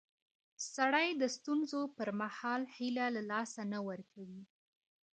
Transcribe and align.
سړی 0.73 1.07
د 1.21 1.23
ستونزو 1.35 1.81
پر 1.97 2.09
مهال 2.21 2.61
هیله 2.75 3.05
له 3.15 3.21
لاسه 3.31 3.61
نه 3.71 3.79
ورکوي 3.89 4.43